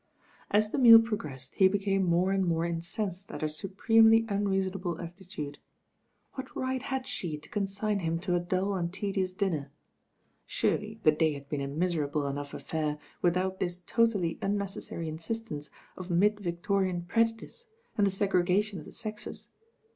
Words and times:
As 0.49 0.71
the 0.71 0.79
meal 0.79 0.99
progressed, 0.99 1.53
he 1.53 1.67
became 1.67 2.01
more 2.03 2.31
and 2.31 2.43
more 2.43 2.65
incensed 2.65 3.31
at 3.31 3.43
her 3.43 3.47
supremely 3.47 4.25
unreasonable 4.27 4.99
at 4.99 5.15
titude. 5.15 5.57
What 6.33 6.47
right 6.55 6.81
had 6.81 7.05
she 7.05 7.37
to 7.37 7.47
consign 7.49 7.99
him 7.99 8.17
to 8.21 8.33
a 8.35 8.39
dull 8.39 8.73
and 8.73 8.91
tedious 8.91 9.31
dinner? 9.31 9.71
Surely 10.47 10.99
the 11.03 11.11
day 11.11 11.33
had 11.35 11.47
been 11.49 11.61
a 11.61 11.67
miserable 11.67 12.25
enough 12.25 12.55
affair 12.55 12.97
without 13.21 13.59
this 13.59 13.83
totally 13.85 14.39
unnec 14.41 14.75
essary 14.75 15.05
insistence 15.05 15.69
of 15.95 16.09
mid 16.09 16.39
Victorian 16.39 17.03
orejudice 17.03 17.65
and 17.95 18.07
the 18.07 18.11
segregation 18.11 18.79
of 18.79 18.85
the 18.85 18.91
sexes. 18.91 19.49